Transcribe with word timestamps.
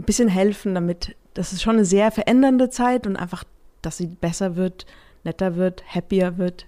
ein 0.00 0.04
bisschen 0.04 0.26
helfen, 0.26 0.74
damit 0.74 1.14
das 1.34 1.52
ist 1.52 1.62
schon 1.62 1.76
eine 1.76 1.84
sehr 1.84 2.10
verändernde 2.10 2.70
Zeit 2.70 3.06
und 3.06 3.14
einfach, 3.14 3.44
dass 3.82 3.98
sie 3.98 4.08
besser 4.08 4.56
wird, 4.56 4.84
netter 5.22 5.54
wird, 5.54 5.84
happier 5.94 6.38
wird. 6.38 6.66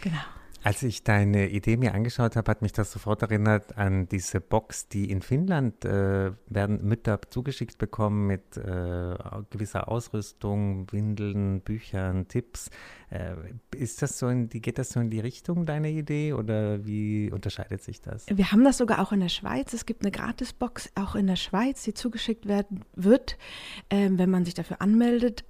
Genau. 0.00 0.20
Als 0.64 0.82
ich 0.82 1.04
deine 1.04 1.50
Idee 1.50 1.76
mir 1.76 1.94
angeschaut 1.94 2.34
habe, 2.34 2.50
hat 2.50 2.62
mich 2.62 2.72
das 2.72 2.90
sofort 2.90 3.22
erinnert 3.22 3.78
an 3.78 4.08
diese 4.08 4.40
Box, 4.40 4.88
die 4.88 5.08
in 5.08 5.22
Finnland 5.22 5.84
äh, 5.84 6.32
werden 6.48 6.84
Mütter 6.84 7.20
zugeschickt 7.30 7.78
bekommen 7.78 8.26
mit 8.26 8.56
äh, 8.56 9.14
gewisser 9.50 9.88
Ausrüstung, 9.88 10.90
Windeln, 10.90 11.60
Büchern, 11.60 12.26
Tipps. 12.26 12.70
Äh, 13.10 13.36
ist 13.76 14.02
das 14.02 14.18
so 14.18 14.26
in 14.26 14.48
die, 14.48 14.60
geht 14.60 14.78
das 14.78 14.90
so 14.90 14.98
in 14.98 15.10
die 15.10 15.20
Richtung 15.20 15.64
deiner 15.64 15.88
Idee 15.88 16.32
oder 16.32 16.84
wie 16.84 17.30
unterscheidet 17.30 17.82
sich 17.84 18.02
das? 18.02 18.26
Wir 18.28 18.50
haben 18.50 18.64
das 18.64 18.78
sogar 18.78 18.98
auch 18.98 19.12
in 19.12 19.20
der 19.20 19.28
Schweiz. 19.28 19.72
Es 19.74 19.86
gibt 19.86 20.02
eine 20.02 20.10
Gratisbox 20.10 20.90
auch 20.96 21.14
in 21.14 21.28
der 21.28 21.36
Schweiz, 21.36 21.84
die 21.84 21.94
zugeschickt 21.94 22.46
werden 22.46 22.84
wird, 22.96 23.38
ähm, 23.90 24.18
wenn 24.18 24.28
man 24.28 24.44
sich 24.44 24.54
dafür 24.54 24.82
anmeldet 24.82 25.44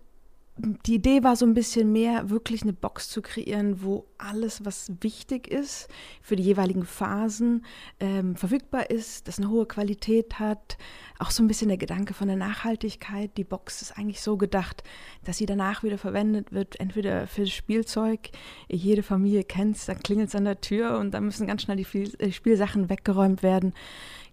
die 0.59 0.97
Idee 0.97 1.23
war 1.23 1.37
so 1.37 1.47
ein 1.47 1.55
bisschen 1.55 1.92
mehr, 1.92 2.31
wirklich 2.31 2.62
eine 2.62 2.73
Box 2.73 3.09
zu 3.09 3.23
kreieren, 3.23 3.83
wo 3.83 4.06
alles, 4.19 4.65
was 4.65 4.91
wichtig 5.00 5.47
ist 5.47 5.89
für 6.20 6.37
die 6.37 6.42
jeweiligen 6.42 6.84
Phasen, 6.84 7.65
ähm, 8.00 8.34
verfügbar 8.34 8.91
ist, 8.91 9.28
das 9.28 9.39
eine 9.39 9.50
hohe 9.50 9.67
Qualität 9.67 10.39
hat. 10.39 10.77
Auch 11.19 11.31
so 11.31 11.42
ein 11.42 11.48
bisschen 11.48 11.69
der 11.69 11.78
Gedanke 11.78 12.15
von 12.15 12.27
der 12.28 12.37
Nachhaltigkeit. 12.37 13.37
Die 13.37 13.45
Box 13.45 13.83
ist 13.83 13.97
eigentlich 13.97 14.20
so 14.20 14.37
gedacht, 14.37 14.83
dass 15.25 15.39
sie 15.39 15.47
danach 15.47 15.83
wieder 15.83 15.98
verwendet 15.98 16.53
wird, 16.53 16.81
entweder 16.81 17.27
für 17.27 17.47
Spielzeug. 17.47 18.31
Jede 18.69 19.03
Familie 19.03 19.45
kennt 19.45 19.77
es, 19.77 19.87
dann 19.87 20.00
klingelt 20.00 20.28
es 20.28 20.34
an 20.34 20.45
der 20.45 20.61
Tür 20.61 20.98
und 20.98 21.12
dann 21.12 21.25
müssen 21.25 21.47
ganz 21.47 21.62
schnell 21.62 21.77
die 21.77 22.17
äh, 22.19 22.33
Spielsachen 22.33 22.91
weggeräumt 22.91 23.43
werden. 23.43 23.75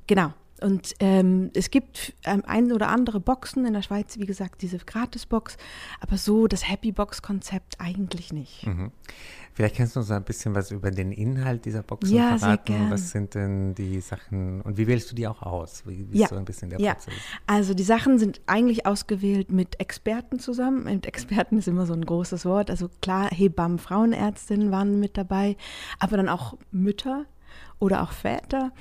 Genau, 0.08 0.34
und 0.62 0.94
ähm, 1.00 1.52
es 1.54 1.70
gibt 1.70 2.14
ähm, 2.24 2.44
ein 2.46 2.72
oder 2.72 2.90
andere 2.90 3.20
Boxen 3.20 3.66
in 3.66 3.74
der 3.74 3.82
Schweiz, 3.82 4.18
wie 4.18 4.26
gesagt, 4.26 4.62
diese 4.62 4.78
Gratisbox, 4.78 5.58
aber 6.00 6.18
so 6.18 6.48
das 6.48 6.70
Happy 6.70 6.92
Box-Konzept 6.92 7.76
eigentlich 7.80 8.32
nicht. 8.32 8.66
Mhm. 8.66 8.92
Vielleicht 9.56 9.78
kannst 9.78 9.96
du 9.96 10.02
uns 10.02 10.12
ein 10.12 10.24
bisschen 10.24 10.54
was 10.54 10.72
über 10.72 10.92
den 10.92 11.14
Inhalt 11.14 11.64
dieser 11.64 11.82
Boxen 11.82 12.14
ja, 12.14 12.38
verraten. 12.38 12.92
Was 12.92 13.12
sind 13.12 13.36
denn 13.36 13.74
die 13.74 14.02
Sachen 14.02 14.62
und 14.62 14.78
wie 14.78 14.86
wählst 14.86 15.12
du 15.12 15.16
die 15.16 15.28
auch 15.28 15.42
aus? 15.42 15.84
Wie, 15.86 16.12
wie 16.12 16.18
ja. 16.18 16.26
ist 16.26 16.32
so 16.32 16.36
ein 16.36 16.44
bisschen 16.44 16.70
der 16.70 16.82
ja. 16.82 16.94
Prozess? 16.94 17.14
Also 17.48 17.74
die 17.74 17.84
Sachen 17.84 18.20
sind 18.20 18.42
eigentlich 18.48 18.86
ausgewählt 18.86 19.54
mit 19.54 19.80
Experten 19.80 20.40
zusammen. 20.40 20.84
Mit 20.84 21.06
Experten 21.06 21.58
ist 21.58 21.70
immer 21.70 21.86
so 21.86 21.94
ein 21.94 22.06
großes 22.06 22.46
Wort. 22.46 22.70
Also 22.70 22.90
klar, 23.02 23.30
Hebammen, 23.32 23.80
Frauenärztinnen 23.80 24.72
waren 24.72 25.00
mit 25.00 25.18
dabei, 25.18 25.56
aber 26.00 26.18
dann 26.18 26.28
auch 26.28 26.58
Mütter, 26.72 27.26
oder 27.80 28.04
auch 28.04 28.12
Väter. 28.12 28.72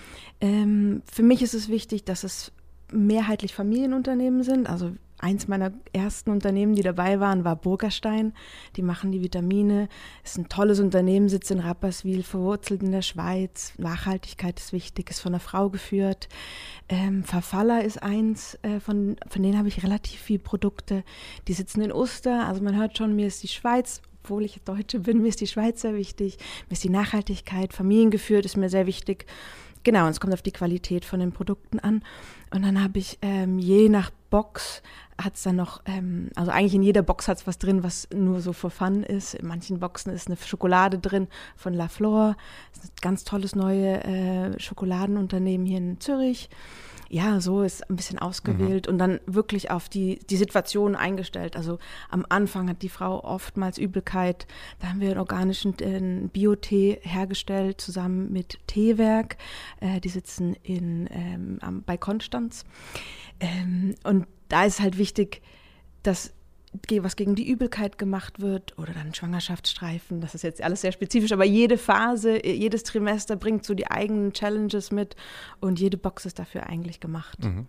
Ähm, 0.41 1.03
für 1.11 1.23
mich 1.23 1.43
ist 1.43 1.55
es 1.55 1.69
wichtig, 1.69 2.05
dass 2.05 2.25
es 2.25 2.53
mehrheitlich 2.93 3.55
Familienunternehmen 3.55 4.43
sind. 4.43 4.69
Also 4.69 4.93
eins 5.19 5.49
meiner 5.49 5.73
ersten 5.93 6.31
Unternehmen, 6.31 6.75
die 6.75 6.83
dabei 6.83 7.19
waren, 7.19 7.45
war 7.45 7.57
Burgerstein. 7.57 8.35
Die 8.77 8.83
machen 8.83 9.11
die 9.11 9.23
Vitamine. 9.23 9.89
Ist 10.23 10.39
ein 10.39 10.49
tolles 10.49 10.81
Unternehmen, 10.81 11.29
sitzt 11.29 11.51
in 11.51 11.61
Rapperswil, 11.61 12.23
verwurzelt 12.23 12.83
in 12.83 12.93
der 12.93 13.03
Schweiz. 13.03 13.73
Nachhaltigkeit 13.79 14.61
ist 14.61 14.73
wichtig, 14.73 15.11
ist 15.11 15.21
von 15.21 15.33
einer 15.33 15.41
Frau 15.41 15.71
geführt. 15.71 16.29
Ähm, 16.89 17.25
Verfaller 17.25 17.83
ist 17.85 18.03
eins, 18.03 18.59
äh, 18.63 18.81
von, 18.81 19.17
von 19.29 19.43
denen 19.43 19.59
habe 19.59 19.69
ich 19.69 19.83
relativ 19.83 20.21
viele 20.21 20.41
Produkte. 20.41 21.05
Die 21.49 21.55
sitzen 21.55 21.81
in 21.81 21.93
Uster. 21.93 22.47
Also 22.47 22.63
man 22.63 22.77
hört 22.77 22.99
schon, 22.99 23.17
mir 23.17 23.27
ist 23.27 23.43
die 23.43 23.49
Schweiz 23.49 24.03
obwohl 24.25 24.45
ich 24.45 24.61
Deutsche 24.65 25.01
bin, 25.01 25.21
mir 25.21 25.29
ist 25.29 25.43
die 25.43 25.47
Schweiz 25.47 25.83
sehr 25.83 25.95
wichtig, 25.95 26.39
mir 26.69 26.73
ist 26.73 26.85
die 26.85 26.89
Nachhaltigkeit, 26.91 27.75
familiengeführt 27.75 28.47
ist 28.47 28.57
mir 28.57 28.71
sehr 28.71 28.87
wichtig. 28.87 29.27
Genau, 29.83 30.07
und 30.07 30.13
es 30.13 30.21
kommt 30.21 30.33
auf 30.33 30.41
die 30.41 30.51
Qualität 30.51 31.05
von 31.05 31.21
den 31.21 31.33
Produkten 31.33 31.79
an. 31.79 32.03
Und 32.51 32.63
dann 32.63 32.83
habe 32.83 32.99
ich 32.99 33.19
ähm, 33.21 33.59
je 33.59 33.91
nach 33.91 34.11
Box 34.31 34.83
hat 35.23 35.35
es 35.35 35.43
dann 35.43 35.57
noch, 35.57 35.83
ähm, 35.85 36.31
also 36.35 36.51
eigentlich 36.51 36.75
in 36.75 36.83
jeder 36.83 37.03
Box 37.03 37.29
hat 37.29 37.37
es 37.37 37.47
was 37.47 37.59
drin, 37.59 37.83
was 37.83 38.09
nur 38.15 38.41
so 38.41 38.55
for 38.55 38.71
fun 38.71 39.03
ist. 39.03 39.35
In 39.35 39.47
manchen 39.47 39.79
Boxen 39.79 40.11
ist 40.11 40.27
eine 40.27 40.39
Schokolade 40.39 40.99
drin 40.99 41.29
von 41.55 41.75
La 41.75 41.89
Flor. 41.89 42.35
Das 42.73 42.85
ist 42.85 42.93
ein 42.93 43.03
ganz 43.03 43.25
tolles 43.25 43.55
neue 43.55 44.03
äh, 44.05 44.59
Schokoladenunternehmen 44.59 45.67
hier 45.67 45.79
in 45.79 46.01
Zürich 46.01 46.49
ja, 47.15 47.41
so 47.41 47.63
ist 47.63 47.89
ein 47.89 47.95
bisschen 47.95 48.19
ausgewählt 48.19 48.89
mhm. 48.89 48.93
und 48.93 48.99
dann 48.99 49.21
wirklich 49.25 49.71
auf 49.71 49.89
die, 49.89 50.19
die 50.29 50.37
Situation 50.37 50.97
eingestellt. 50.97 51.55
Also 51.55 51.79
am 52.11 52.27
Anfang 52.29 52.69
hat 52.69 52.83
die 52.83 52.89
Frau 52.89 53.23
oftmals 53.23 53.79
Übelkeit. 53.79 54.49
Da 54.81 54.89
haben 54.89 55.01
wir 55.01 55.11
einen 55.11 55.21
organischen 55.21 55.79
äh, 55.79 56.27
Biotee 56.27 56.99
hergestellt, 57.03 57.81
zusammen 57.81 58.33
mit 58.33 58.59
Teewerk. 58.67 59.37
Äh, 59.79 60.01
die 60.01 60.09
sitzen 60.09 60.57
in, 60.65 61.09
ähm, 61.13 61.59
am, 61.61 61.85
bei 61.85 61.97
Konstanz. 61.97 62.65
Ähm, 63.39 63.95
und 64.03 64.27
da 64.49 64.65
ist 64.65 64.81
halt 64.81 64.99
wichtig, 64.99 65.41
dass 66.03 66.35
was 67.01 67.17
gegen 67.17 67.35
die 67.35 67.49
Übelkeit 67.49 67.99
gemacht 67.99 68.41
wird 68.41 68.79
oder 68.79 68.93
dann 68.93 69.15
Schwangerschaftsstreifen. 69.15 70.21
Das 70.21 70.35
ist 70.35 70.43
jetzt 70.43 70.63
alles 70.63 70.81
sehr 70.81 70.93
spezifisch, 70.93 71.33
aber 71.33 71.45
jede 71.45 71.79
Phase, 71.79 72.45
jedes 72.47 72.83
Trimester 72.83 73.37
bringt 73.37 73.65
so 73.65 73.75
die 73.75 73.91
eigenen 73.91 74.33
Challenges 74.33 74.91
mit 74.91 75.17
und 75.61 75.81
jede 75.81 75.97
Box 75.97 76.27
ist 76.27 76.39
dafür 76.39 76.67
eigentlich 76.67 77.01
gemacht. 77.01 77.43
Mhm. 77.45 77.67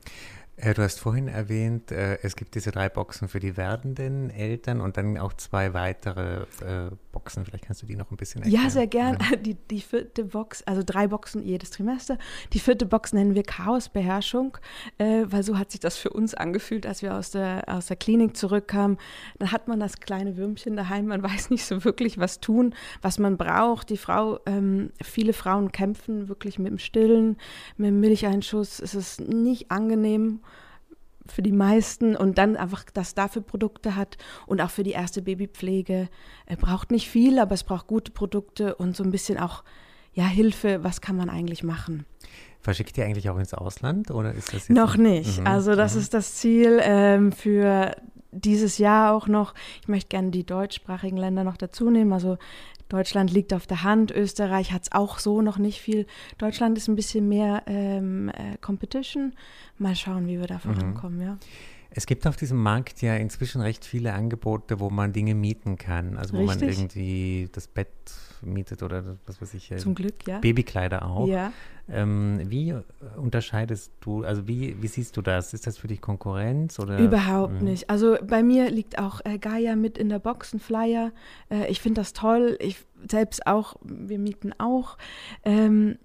Äh, 0.58 0.74
du 0.74 0.84
hast 0.84 1.02
vorhin 1.02 1.28
erwähnt, 1.28 1.92
äh, 1.92 2.18
es 2.22 2.36
gibt 2.38 2.56
diese 2.56 2.72
drei 2.72 2.88
Boxen 2.88 3.28
für 3.28 3.42
die 3.42 3.58
werdenden 3.58 4.30
Eltern 4.30 4.80
und 4.80 4.96
dann 4.96 5.18
auch 5.18 5.34
zwei 5.34 5.74
weitere 5.74 6.44
äh, 6.62 6.92
Boxen. 7.12 7.44
Vielleicht 7.44 7.66
kannst 7.66 7.82
du 7.82 7.86
die 7.86 7.98
noch 7.98 8.10
ein 8.10 8.16
bisschen 8.16 8.42
erklären. 8.42 8.64
Ja, 8.64 8.70
sehr 8.70 8.88
gern. 8.88 9.18
Die, 9.42 9.56
die 9.56 9.82
vierte 9.82 10.24
Box, 10.24 10.64
also 10.64 10.82
drei 10.86 11.08
Boxen 11.08 11.44
jedes 11.44 11.72
Trimester. 11.72 12.18
Die 12.54 12.60
vierte 12.60 12.86
Box 12.86 13.12
nennen 13.12 13.36
wir 13.36 13.44
Chaosbeherrschung, 13.44 14.58
weil 14.98 15.44
so 15.44 15.58
hat 15.58 15.72
sich 15.72 15.80
das 15.80 15.98
für 15.98 16.10
uns 16.10 16.34
angefühlt, 16.34 16.86
als 16.86 17.02
wir 17.02 17.14
aus 17.16 17.32
der, 17.32 17.64
aus 17.68 17.88
der 17.88 17.96
Klinik 17.96 18.38
zurückkamen. 18.38 18.98
Dann 19.40 19.52
hat 19.52 19.68
man 19.68 19.80
das 19.80 20.00
kleine 20.00 20.38
Würmchen 20.38 20.76
daheim, 20.76 21.08
man 21.08 21.24
weiß 21.24 21.50
nicht 21.50 21.66
so 21.66 21.84
wirklich, 21.84 22.18
was 22.18 22.40
tun, 22.40 22.74
was 23.02 23.20
man 23.20 23.38
braucht. 23.38 23.90
Die 23.90 23.98
Frau, 23.98 24.40
ähm, 24.46 24.92
viele 25.02 25.34
Frauen 25.34 25.72
kämpfen 25.72 26.28
wirklich 26.30 26.60
mit 26.60 26.72
dem 26.72 26.80
Stillen, 26.80 27.38
mit 27.78 27.88
dem 27.88 28.00
Milcheinschuss. 28.00 28.80
Es 28.80 28.96
ist 28.96 29.22
nicht 29.22 29.72
angenehm 29.72 30.40
für 31.28 31.42
die 31.42 31.52
meisten 31.52 32.16
und 32.16 32.38
dann 32.38 32.56
einfach 32.56 32.86
das 32.94 33.16
dafür 33.16 33.42
Produkte 33.42 33.96
hat 33.96 34.18
und 34.46 34.62
auch 34.62 34.70
für 34.70 34.84
die 34.84 34.92
erste 34.92 35.22
Babypflege. 35.22 36.10
Er 36.46 36.56
braucht 36.58 36.92
nicht 36.92 37.10
viel, 37.10 37.40
aber 37.40 37.54
es 37.54 37.64
braucht 37.64 37.88
gute 37.88 38.12
Produkte 38.12 38.76
und 38.76 38.96
so 38.96 39.04
ein 39.04 39.12
bisschen 39.12 39.38
auch 39.38 39.64
ja, 40.14 40.26
Hilfe, 40.26 40.84
was 40.84 41.02
kann 41.02 41.18
man 41.18 41.30
eigentlich 41.30 41.64
machen. 41.64 42.06
Verschickt 42.62 42.98
ihr 42.98 43.06
eigentlich 43.06 43.30
auch 43.30 43.38
ins 43.38 43.54
Ausland 43.54 44.10
oder 44.12 44.34
ist 44.34 44.54
das 44.54 44.70
Noch 44.70 44.98
nicht. 44.98 45.42
Mhm. 45.42 45.48
Also 45.48 45.76
das 45.76 45.94
mhm. 45.94 46.02
ist 46.02 46.14
das 46.14 46.36
Ziel 46.36 46.80
ähm, 46.82 47.32
für 47.32 47.96
dieses 48.36 48.78
Jahr 48.78 49.14
auch 49.14 49.28
noch. 49.28 49.54
Ich 49.82 49.88
möchte 49.88 50.10
gerne 50.10 50.32
die 50.32 50.46
deutschsprachigen 50.46 51.18
Länder 51.18 51.44
noch 51.44 51.58
dazu 51.58 51.90
nehmen. 51.90 52.14
Also 52.14 52.38
Deutschland 52.90 53.32
liegt 53.32 53.54
auf 53.54 53.66
der 53.66 53.84
Hand, 53.84 54.12
Österreich 54.12 54.72
hat 54.72 54.84
es 54.84 54.92
auch 54.92 55.18
so 55.18 55.42
noch 55.42 55.58
nicht 55.58 55.82
viel. 55.82 56.06
Deutschland 56.38 56.78
ist 56.78 56.88
ein 56.88 56.96
bisschen 56.96 57.28
mehr 57.28 57.64
ähm, 57.66 58.30
äh, 58.30 58.58
Competition. 58.62 59.34
Mal 59.78 59.96
schauen, 59.96 60.28
wie 60.28 60.40
wir 60.40 60.48
da 60.48 60.60
vorankommen, 60.60 61.18
mhm. 61.18 61.26
ja. 61.26 61.38
Es 61.90 62.06
gibt 62.06 62.28
auf 62.28 62.36
diesem 62.36 62.62
Markt 62.62 63.02
ja 63.02 63.16
inzwischen 63.16 63.62
recht 63.62 63.86
viele 63.86 64.14
Angebote, 64.14 64.82
wo 64.82 64.90
man 64.90 65.14
Dinge 65.14 65.34
mieten 65.34 65.78
kann. 65.78 66.18
Also 66.18 66.34
wo 66.34 66.46
Richtig. 66.46 66.60
man 66.62 66.70
irgendwie 66.70 67.50
das 67.54 67.68
Bett 67.68 67.88
mietet 68.46 68.84
oder 68.84 69.18
was 69.26 69.42
weiß 69.42 69.54
ich. 69.56 69.74
Zum 69.78 69.96
Glück, 69.96 70.28
ja. 70.28 70.40
Babykleider 70.40 71.06
auch. 71.06 71.28
Ja. 71.28 71.52
Ähm, 71.88 72.42
wie 72.46 72.74
unterscheidest 73.18 73.92
du, 74.02 74.24
also 74.24 74.48
wie, 74.48 74.82
wie 74.82 74.88
siehst 74.88 75.18
du 75.18 75.22
das? 75.22 75.54
Ist 75.54 75.68
das 75.68 75.78
für 75.78 75.88
dich 75.88 76.02
Konkurrenz 76.02 76.80
oder? 76.80 76.98
Überhaupt 76.98 77.62
mh? 77.62 77.62
nicht. 77.62 77.90
Also 77.90 78.18
bei 78.24 78.42
mir 78.42 78.72
liegt 78.72 78.98
auch 78.98 79.22
äh, 79.24 79.38
Gaia 79.38 79.76
mit 79.76 79.98
in 79.98 80.10
der 80.10 80.20
Box, 80.20 80.54
ein 80.54 80.60
Flyer. 80.60 81.12
Äh, 81.50 81.70
ich 81.70 81.82
finde 81.82 82.02
das 82.02 82.14
toll. 82.14 82.58
Ich 82.60 82.86
selbst 83.10 83.46
auch, 83.46 83.76
wir 83.84 84.18
mieten 84.18 84.54
auch. 84.58 84.98
Ähm, 85.44 85.98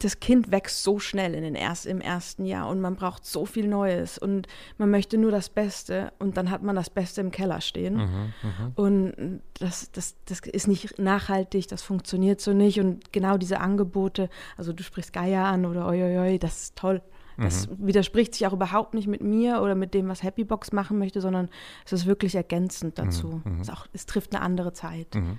das 0.00 0.18
Kind 0.18 0.50
wächst 0.50 0.82
so 0.82 0.98
schnell 0.98 1.34
in 1.34 1.42
den 1.42 1.54
erst, 1.54 1.86
im 1.86 2.00
ersten 2.00 2.46
Jahr 2.46 2.68
und 2.68 2.80
man 2.80 2.96
braucht 2.96 3.24
so 3.24 3.44
viel 3.44 3.68
Neues 3.68 4.18
und 4.18 4.48
man 4.78 4.90
möchte 4.90 5.18
nur 5.18 5.30
das 5.30 5.50
Beste 5.50 6.12
und 6.18 6.36
dann 6.36 6.50
hat 6.50 6.62
man 6.62 6.74
das 6.74 6.90
Beste 6.90 7.20
im 7.20 7.30
Keller 7.30 7.60
stehen. 7.60 7.96
Mhm, 7.96 8.32
mhm. 8.42 8.72
und 8.76 9.40
das, 9.58 9.92
das, 9.92 10.16
das 10.24 10.40
ist 10.40 10.68
nicht 10.68 10.98
nachhaltig, 10.98 11.68
das 11.68 11.82
funktioniert 11.82 12.40
so 12.40 12.52
nicht. 12.52 12.80
Und 12.80 13.12
genau 13.12 13.36
diese 13.36 13.60
Angebote, 13.60 14.30
also 14.56 14.72
du 14.72 14.82
sprichst 14.82 15.12
Gaia 15.12 15.50
an 15.50 15.66
oder 15.66 15.86
oi, 15.86 16.02
oi, 16.02 16.18
oi 16.18 16.38
das 16.38 16.62
ist 16.62 16.76
toll. 16.76 17.02
Das 17.36 17.68
mhm. 17.68 17.86
widerspricht 17.86 18.34
sich 18.34 18.46
auch 18.46 18.52
überhaupt 18.52 18.94
nicht 18.94 19.06
mit 19.06 19.22
mir 19.22 19.62
oder 19.62 19.74
mit 19.74 19.94
dem, 19.94 20.08
was 20.08 20.22
Happybox 20.22 20.72
machen 20.72 20.98
möchte, 20.98 21.20
sondern 21.20 21.48
es 21.86 21.92
ist 21.92 22.06
wirklich 22.06 22.34
ergänzend 22.34 22.98
dazu. 22.98 23.40
Mhm. 23.44 23.60
Es, 23.60 23.70
auch, 23.70 23.86
es, 23.92 24.06
trifft 24.06 24.34
eine 24.34 24.44
andere 24.44 24.72
Zeit. 24.72 25.14
Mhm. 25.14 25.38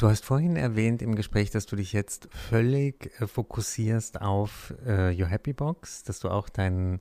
Du 0.00 0.08
hast 0.08 0.24
vorhin 0.24 0.56
erwähnt 0.56 1.02
im 1.02 1.14
Gespräch, 1.14 1.50
dass 1.50 1.66
du 1.66 1.76
dich 1.76 1.92
jetzt 1.92 2.30
völlig 2.32 3.12
äh, 3.20 3.26
fokussierst 3.26 4.22
auf 4.22 4.72
äh, 4.86 5.14
Your 5.14 5.26
Happy 5.26 5.52
Box, 5.52 6.04
dass 6.04 6.20
du 6.20 6.30
auch 6.30 6.48
deinen 6.48 7.00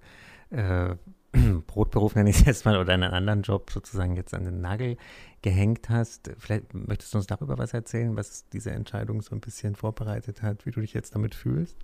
äh, 0.49 0.95
Brotberuf, 1.65 2.15
nenne 2.15 2.29
ich 2.29 2.41
es 2.41 2.45
jetzt 2.45 2.65
mal, 2.65 2.75
oder 2.75 2.93
einen 2.93 3.09
anderen 3.09 3.41
Job 3.41 3.71
sozusagen 3.71 4.17
jetzt 4.17 4.33
an 4.33 4.43
den 4.43 4.59
Nagel 4.59 4.97
gehängt 5.41 5.87
hast. 5.87 6.31
Vielleicht 6.39 6.73
möchtest 6.73 7.13
du 7.13 7.19
uns 7.19 7.27
darüber 7.27 7.57
was 7.57 7.73
erzählen, 7.73 8.17
was 8.17 8.49
diese 8.49 8.71
Entscheidung 8.71 9.21
so 9.21 9.33
ein 9.33 9.39
bisschen 9.39 9.77
vorbereitet 9.77 10.41
hat, 10.41 10.65
wie 10.65 10.71
du 10.71 10.81
dich 10.81 10.93
jetzt 10.93 11.15
damit 11.15 11.35
fühlst? 11.35 11.77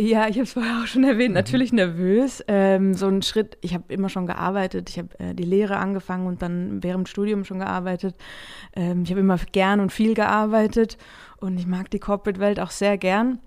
Ja, 0.00 0.28
ich 0.28 0.36
habe 0.36 0.44
es 0.44 0.52
vorher 0.52 0.80
auch 0.82 0.86
schon 0.86 1.02
erwähnt, 1.04 1.30
mhm. 1.30 1.34
natürlich 1.34 1.72
nervös. 1.72 2.44
Ähm, 2.46 2.94
so 2.94 3.08
ein 3.08 3.22
Schritt, 3.22 3.58
ich 3.62 3.74
habe 3.74 3.92
immer 3.92 4.08
schon 4.08 4.26
gearbeitet, 4.26 4.90
ich 4.90 4.98
habe 4.98 5.18
äh, 5.18 5.34
die 5.34 5.44
Lehre 5.44 5.76
angefangen 5.78 6.26
und 6.26 6.42
dann 6.42 6.82
während 6.82 7.06
dem 7.06 7.10
Studium 7.10 7.44
schon 7.44 7.58
gearbeitet. 7.58 8.14
Ähm, 8.76 9.02
ich 9.02 9.10
habe 9.10 9.20
immer 9.20 9.38
gern 9.52 9.80
und 9.80 9.92
viel 9.92 10.14
gearbeitet 10.14 10.98
und 11.38 11.58
ich 11.58 11.66
mag 11.66 11.90
die 11.90 11.98
Corporate-Welt 11.98 12.60
auch 12.60 12.70
sehr 12.70 12.96
gern. 12.96 13.40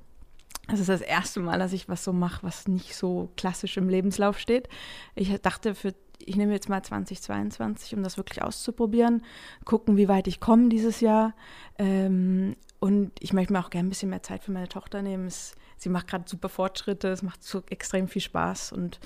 Es 0.72 0.80
ist 0.80 0.90
das 0.90 1.02
erste 1.02 1.40
Mal, 1.40 1.60
dass 1.60 1.74
ich 1.74 1.90
was 1.90 2.04
so 2.04 2.14
mache, 2.14 2.44
was 2.44 2.68
nicht 2.68 2.96
so 2.96 3.30
klassisch 3.38 3.78
im 3.78 3.90
Lebenslauf 3.90 4.40
steht. 4.40 4.68
Ich 5.16 5.34
dachte, 5.42 5.76
für, 5.76 5.94
ich 6.28 6.36
nehme 6.36 6.54
jetzt 6.54 6.70
mal 6.70 6.84
2022, 6.84 7.96
um 7.96 8.04
das 8.04 8.18
wirklich 8.18 8.42
auszuprobieren, 8.42 9.24
gucken, 9.66 9.98
wie 9.98 10.08
weit 10.08 10.28
ich 10.28 10.40
komme 10.40 10.70
dieses 10.70 11.02
Jahr. 11.02 11.34
Ähm, 11.78 12.56
und 12.80 13.12
ich 13.20 13.34
möchte 13.34 13.54
mir 13.54 13.60
auch 13.60 13.70
gerne 13.70 13.88
ein 13.88 13.90
bisschen 13.90 14.10
mehr 14.10 14.24
Zeit 14.24 14.44
für 14.44 14.52
meine 14.52 14.68
Tochter 14.68 15.02
nehmen. 15.02 15.28
Es 15.28 15.56
sie 15.82 15.90
macht 15.90 16.08
gerade 16.08 16.26
super 16.28 16.50
Fortschritte, 16.50 17.08
es 17.10 17.24
macht 17.24 17.44
so 17.44 17.64
extrem 17.70 18.08
viel 18.08 18.22
Spaß 18.22 18.72
und 18.72 19.00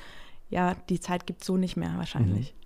ja, 0.50 0.76
die 0.90 1.00
Zeit 1.00 1.26
gibt 1.26 1.42
es 1.42 1.48
so 1.48 1.58
nicht 1.58 1.78
mehr 1.78 1.94
wahrscheinlich. 1.98 2.54
Mhm. 2.54 2.65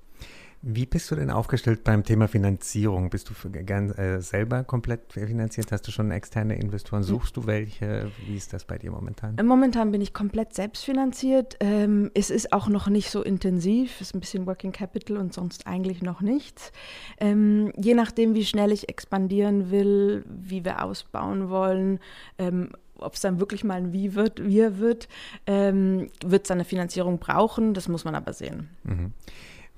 Wie 0.61 0.85
bist 0.85 1.09
du 1.09 1.15
denn 1.15 1.31
aufgestellt 1.31 1.85
beim 1.85 2.03
Thema 2.03 2.27
Finanzierung? 2.27 3.09
Bist 3.09 3.29
du 3.29 3.49
gern, 3.49 3.91
äh, 3.91 4.21
selber 4.21 4.65
komplett 4.65 5.13
finanziert? 5.13 5.71
Hast 5.71 5.87
du 5.87 5.91
schon 5.91 6.11
externe 6.11 6.57
Investoren? 6.57 7.01
Suchst 7.01 7.37
du 7.37 7.47
welche? 7.47 8.11
Wie 8.25 8.35
ist 8.35 8.51
das 8.51 8.65
bei 8.65 8.77
dir 8.77 8.91
momentan? 8.91 9.37
Äh, 9.37 9.43
momentan 9.43 9.93
bin 9.93 10.01
ich 10.01 10.13
komplett 10.13 10.53
selbstfinanziert. 10.53 11.55
Ähm, 11.61 12.11
es 12.13 12.29
ist 12.29 12.51
auch 12.51 12.67
noch 12.67 12.89
nicht 12.89 13.09
so 13.09 13.23
intensiv. 13.23 14.01
Es 14.01 14.07
ist 14.07 14.15
ein 14.15 14.19
bisschen 14.19 14.47
Working 14.47 14.73
Capital 14.73 15.15
und 15.15 15.33
sonst 15.33 15.65
eigentlich 15.65 16.01
noch 16.01 16.19
nichts. 16.19 16.73
Ähm, 17.21 17.71
je 17.77 17.93
nachdem, 17.93 18.35
wie 18.35 18.43
schnell 18.43 18.73
ich 18.73 18.89
expandieren 18.89 19.71
will, 19.71 20.25
wie 20.27 20.65
wir 20.65 20.83
ausbauen 20.83 21.49
wollen, 21.49 21.99
ähm, 22.37 22.71
ob 22.97 23.13
es 23.13 23.21
dann 23.21 23.39
wirklich 23.39 23.63
mal 23.63 23.75
ein 23.75 23.93
Wie 23.93 24.13
wird, 24.13 24.43
Wir 24.45 24.77
wird, 24.77 25.07
ähm, 25.47 26.09
wird 26.25 26.43
es 26.43 26.51
eine 26.51 26.65
Finanzierung 26.65 27.17
brauchen. 27.17 27.73
Das 27.73 27.87
muss 27.87 28.03
man 28.03 28.13
aber 28.13 28.33
sehen. 28.33 28.67
Mhm. 28.83 29.13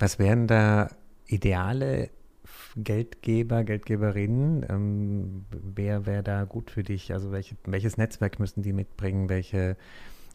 Was 0.02 0.18
wären 0.18 0.48
da 0.48 0.90
ideale 1.28 2.10
Geldgeber, 2.76 3.64
Geldgeberinnen? 3.64 4.66
Ähm, 4.68 5.46
wer 5.52 6.08
wäre 6.08 6.24
da 6.24 6.44
gut 6.46 6.72
für 6.72 6.82
dich? 6.82 7.14
Also 7.14 7.32
welche, 7.32 7.56
welches 7.66 7.98
Netzwerk 7.98 8.40
müssen 8.40 8.64
die 8.64 8.74
mitbringen? 8.74 9.30
Welche, 9.30 9.78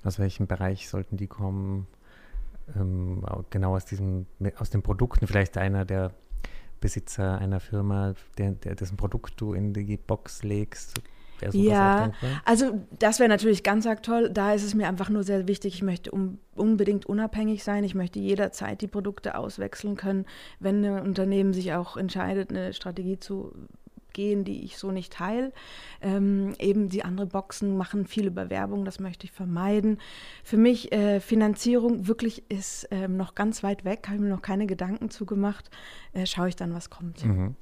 aus 0.04 0.20
welchem 0.20 0.46
Bereich 0.46 0.88
sollten 0.88 1.16
die 1.16 1.26
kommen? 1.26 1.88
Ähm, 2.76 3.26
genau 3.50 3.74
aus 3.74 3.84
diesem, 3.86 4.26
aus 4.56 4.70
den 4.70 4.82
Produkten, 4.82 5.26
vielleicht 5.26 5.58
einer 5.58 5.84
der 5.84 6.12
Besitzer 6.80 7.38
einer 7.38 7.58
Firma, 7.58 8.14
der, 8.38 8.52
der, 8.52 8.76
dessen 8.76 8.96
Produkt 8.96 9.40
du 9.40 9.52
in 9.52 9.72
die 9.72 9.96
Box 9.96 10.44
legst, 10.44 11.00
ja, 11.52 12.12
also 12.44 12.80
das 12.98 13.18
wäre 13.18 13.28
natürlich 13.28 13.62
ganz 13.62 13.86
arg 13.86 14.02
toll. 14.02 14.30
Da 14.30 14.54
ist 14.54 14.64
es 14.64 14.74
mir 14.74 14.88
einfach 14.88 15.08
nur 15.10 15.22
sehr 15.22 15.46
wichtig, 15.48 15.74
ich 15.74 15.82
möchte 15.82 16.10
um, 16.10 16.38
unbedingt 16.54 17.06
unabhängig 17.06 17.64
sein. 17.64 17.84
Ich 17.84 17.94
möchte 17.94 18.18
jederzeit 18.18 18.80
die 18.80 18.88
Produkte 18.88 19.36
auswechseln 19.36 19.96
können, 19.96 20.26
wenn 20.60 20.84
ein 20.84 21.02
Unternehmen 21.02 21.52
sich 21.52 21.72
auch 21.74 21.96
entscheidet, 21.96 22.50
eine 22.50 22.72
Strategie 22.72 23.18
zu 23.18 23.52
gehen, 24.16 24.44
die 24.44 24.64
ich 24.64 24.78
so 24.78 24.90
nicht 24.90 25.12
teile. 25.12 25.52
Ähm, 26.00 26.54
eben 26.58 26.88
die 26.88 27.04
anderen 27.04 27.28
Boxen 27.28 27.76
machen 27.76 28.06
viel 28.06 28.26
über 28.26 28.50
Werbung, 28.50 28.84
das 28.84 28.98
möchte 28.98 29.26
ich 29.26 29.32
vermeiden. 29.32 29.98
Für 30.42 30.56
mich 30.56 30.90
äh, 30.90 31.20
Finanzierung 31.20 32.08
wirklich 32.08 32.50
ist 32.50 32.88
ähm, 32.90 33.16
noch 33.16 33.34
ganz 33.34 33.62
weit 33.62 33.84
weg, 33.84 34.06
habe 34.06 34.16
ich 34.16 34.22
mir 34.22 34.30
noch 34.30 34.42
keine 34.42 34.66
Gedanken 34.66 35.10
zugemacht. 35.10 35.70
Äh, 36.14 36.26
schaue 36.26 36.48
ich 36.48 36.56
dann, 36.56 36.74
was 36.74 36.90
kommt. 36.90 37.24
Mhm. 37.24 37.54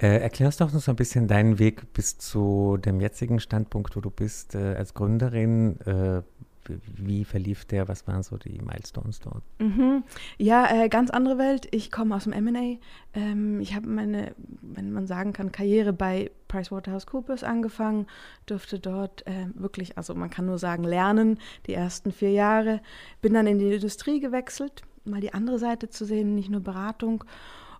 Äh, 0.00 0.18
erklärst 0.18 0.60
doch 0.60 0.72
noch 0.72 0.80
so 0.80 0.92
ein 0.92 0.96
bisschen 0.96 1.26
deinen 1.26 1.58
Weg 1.58 1.92
bis 1.92 2.18
zu 2.18 2.76
dem 2.76 3.00
jetzigen 3.00 3.40
Standpunkt, 3.40 3.96
wo 3.96 4.00
du 4.00 4.10
bist 4.10 4.54
äh, 4.54 4.74
als 4.76 4.94
Gründerin. 4.94 5.80
Äh, 5.80 6.22
wie 6.68 7.24
verlief 7.24 7.64
der? 7.64 7.88
Was 7.88 8.06
waren 8.06 8.22
so 8.22 8.36
die 8.36 8.60
Milestones 8.60 9.20
dort? 9.20 9.42
Mhm. 9.58 10.04
Ja, 10.36 10.68
äh, 10.70 10.88
ganz 10.88 11.10
andere 11.10 11.38
Welt. 11.38 11.66
Ich 11.70 11.90
komme 11.90 12.14
aus 12.14 12.24
dem 12.24 12.32
M&A. 12.32 12.78
Ähm, 13.14 13.60
ich 13.60 13.74
habe 13.74 13.88
meine, 13.88 14.34
wenn 14.60 14.92
man 14.92 15.06
sagen 15.06 15.32
kann, 15.32 15.52
Karriere 15.52 15.92
bei 15.92 16.30
PricewaterhouseCoopers 16.48 17.42
angefangen, 17.42 18.06
durfte 18.46 18.78
dort 18.78 19.26
äh, 19.26 19.46
wirklich, 19.54 19.96
also 19.96 20.14
man 20.14 20.30
kann 20.30 20.46
nur 20.46 20.58
sagen, 20.58 20.84
lernen, 20.84 21.38
die 21.66 21.74
ersten 21.74 22.12
vier 22.12 22.32
Jahre. 22.32 22.80
Bin 23.20 23.34
dann 23.34 23.46
in 23.46 23.58
die 23.58 23.74
Industrie 23.74 24.20
gewechselt, 24.20 24.82
mal 25.04 25.20
die 25.20 25.34
andere 25.34 25.58
Seite 25.58 25.88
zu 25.88 26.04
sehen, 26.04 26.34
nicht 26.34 26.50
nur 26.50 26.60
Beratung 26.60 27.24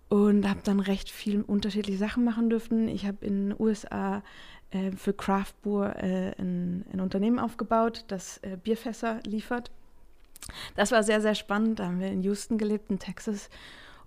und 0.08 0.48
habe 0.48 0.60
dann 0.64 0.80
recht 0.80 1.10
viel 1.10 1.42
unterschiedliche 1.42 1.98
Sachen 1.98 2.24
machen 2.24 2.48
dürfen. 2.50 2.88
Ich 2.88 3.06
habe 3.06 3.24
in 3.26 3.50
den 3.50 3.60
USA 3.60 4.22
äh, 4.70 4.92
für 4.92 5.12
Craft 5.12 5.54
Brewer 5.62 5.96
äh, 5.96 6.34
ein, 6.38 6.84
ein, 6.92 7.00
Unternehmen 7.00 7.38
aufgebaut, 7.38 8.04
das 8.08 8.38
äh, 8.38 8.56
Bierfässer 8.62 9.20
liefert. 9.24 9.70
Das 10.76 10.92
war 10.92 11.02
sehr, 11.02 11.20
sehr 11.20 11.34
spannend. 11.34 11.78
Da 11.78 11.86
haben 11.86 12.00
wir 12.00 12.08
in 12.08 12.22
Houston 12.22 12.58
gelebt, 12.58 12.90
in 12.90 12.98
Texas. 12.98 13.50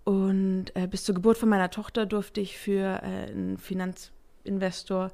Und 0.03 0.75
äh, 0.75 0.87
bis 0.87 1.03
zur 1.03 1.13
Geburt 1.13 1.37
von 1.37 1.49
meiner 1.49 1.69
Tochter 1.69 2.05
durfte 2.05 2.41
ich 2.41 2.57
für 2.57 3.01
äh, 3.03 3.29
einen 3.29 3.59
Finanzinvestor 3.59 5.11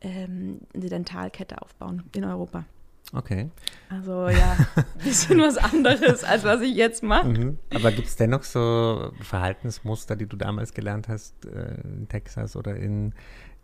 ähm, 0.00 0.60
eine 0.74 0.88
Dentalkette 0.88 1.60
aufbauen 1.60 2.04
in 2.14 2.24
Europa. 2.24 2.64
Okay. 3.12 3.50
Also 3.88 4.28
ja, 4.28 4.56
ein 4.76 4.84
bisschen 5.02 5.40
was 5.40 5.56
anderes, 5.58 6.22
als 6.22 6.44
was 6.44 6.60
ich 6.60 6.74
jetzt 6.76 7.02
mache. 7.02 7.28
Mhm. 7.28 7.58
Aber 7.74 7.90
gibt 7.90 8.08
es 8.08 8.16
dennoch 8.16 8.44
so 8.44 9.12
Verhaltensmuster, 9.20 10.14
die 10.14 10.26
du 10.26 10.36
damals 10.36 10.74
gelernt 10.74 11.08
hast 11.08 11.46
äh, 11.46 11.80
in 11.82 12.08
Texas 12.08 12.54
oder 12.54 12.76
in 12.76 13.14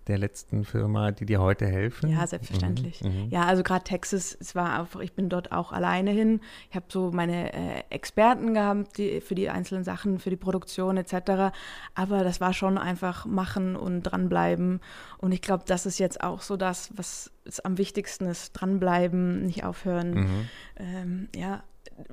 der 0.08 0.18
letzten 0.18 0.64
Firma, 0.64 1.10
die 1.10 1.26
dir 1.26 1.40
heute 1.40 1.66
helfen? 1.66 2.10
Ja, 2.10 2.26
selbstverständlich. 2.26 3.02
Mhm, 3.02 3.24
mhm. 3.24 3.28
ja, 3.30 3.44
also 3.44 3.62
gerade 3.62 3.84
Texas, 3.84 4.36
es 4.38 4.54
war 4.54 4.78
einfach, 4.78 5.00
ich 5.00 5.12
bin 5.12 5.28
dort 5.28 5.52
auch 5.52 5.72
alleine 5.72 6.10
hin. 6.10 6.40
Ich 6.70 6.76
habe 6.76 6.86
so 6.88 7.10
meine 7.12 7.52
äh, 7.52 7.82
Experten 7.90 8.54
gehabt 8.54 8.98
die, 8.98 9.20
für 9.20 9.34
die 9.34 9.50
einzelnen 9.50 9.84
Sachen, 9.84 10.18
für 10.18 10.30
die 10.30 10.36
Produktion 10.36 10.96
etc. 10.96 11.52
Aber 11.94 12.24
das 12.24 12.40
war 12.40 12.52
schon 12.52 12.78
einfach 12.78 13.26
machen 13.26 13.76
und 13.76 14.02
dranbleiben. 14.02 14.80
Und 15.18 15.32
ich 15.32 15.42
glaube, 15.42 15.64
das 15.66 15.86
ist 15.86 15.98
jetzt 15.98 16.22
auch 16.22 16.42
so 16.42 16.56
das, 16.56 16.90
was 16.96 17.32
am 17.64 17.78
wichtigsten 17.78 18.26
ist. 18.26 18.52
Dranbleiben, 18.52 19.44
nicht 19.44 19.64
aufhören. 19.64 20.14
Mhm. 20.14 20.48
Ähm, 20.76 21.28
ja, 21.34 21.62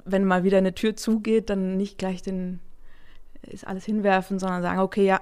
wenn 0.05 0.25
mal 0.25 0.43
wieder 0.43 0.57
eine 0.57 0.73
Tür 0.73 0.95
zugeht, 0.95 1.49
dann 1.49 1.77
nicht 1.77 1.97
gleich 1.97 2.21
den 2.21 2.59
ist 3.47 3.67
alles 3.67 3.85
hinwerfen, 3.85 4.39
sondern 4.39 4.61
sagen, 4.61 4.79
okay, 4.79 5.05
ja, 5.05 5.21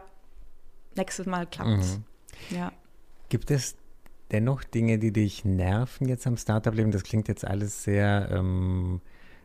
nächstes 0.96 1.26
Mal 1.26 1.48
klappt's. 1.48 1.98
Mhm. 1.98 2.04
Ja. 2.50 2.72
Gibt 3.30 3.52
es 3.52 3.76
dennoch 4.32 4.64
Dinge, 4.64 5.00
die 5.00 5.12
dich 5.12 5.46
nerven 5.46 6.08
jetzt 6.08 6.28
am 6.28 6.38
Startup-Leben? 6.38 6.92
Das 6.92 7.04
klingt 7.04 7.28
jetzt 7.28 7.46
alles 7.46 7.84
sehr 7.84 8.30
ähm, 8.32 9.02